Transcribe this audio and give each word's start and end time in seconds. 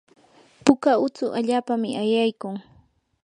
puka 0.65 0.91
utsu 1.05 1.25
allapami 1.39 1.89
ayaykun. 2.03 2.55